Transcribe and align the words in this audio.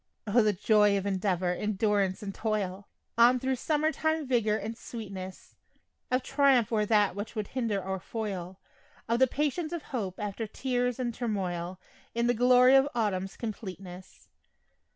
O, 0.25 0.41
the 0.41 0.51
joy 0.51 0.97
of 0.97 1.05
endeavor, 1.05 1.53
endurance 1.53 2.23
and 2.23 2.33
toil 2.33 2.87
On 3.19 3.39
thro' 3.39 3.53
summer 3.53 3.91
time 3.91 4.25
vigor 4.25 4.57
and 4.57 4.75
sweetness, 4.75 5.53
Of 6.09 6.23
triumph 6.23 6.71
o'er 6.71 6.87
that 6.87 7.15
which 7.15 7.35
would 7.35 7.49
hinder 7.49 7.79
or 7.79 7.99
foil, 7.99 8.59
Of 9.07 9.19
the 9.19 9.27
patience 9.27 9.71
of 9.71 9.83
hope 9.93 10.19
after 10.19 10.47
tears 10.47 10.97
and 10.97 11.13
turmoil, 11.13 11.79
In 12.15 12.25
the 12.25 12.33
glory 12.33 12.73
of 12.73 12.89
autumn's 12.95 13.37
completeness. 13.37 14.27